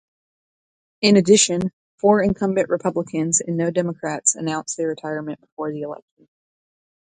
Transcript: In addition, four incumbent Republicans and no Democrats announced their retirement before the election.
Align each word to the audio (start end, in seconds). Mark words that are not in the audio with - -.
In 1.01 1.15
addition, 1.15 1.71
four 1.97 2.23
incumbent 2.23 2.69
Republicans 2.69 3.39
and 3.39 3.55
no 3.55 3.69
Democrats 3.69 4.33
announced 4.33 4.75
their 4.75 4.87
retirement 4.87 5.39
before 5.41 5.71
the 5.71 5.81
election. 5.81 6.27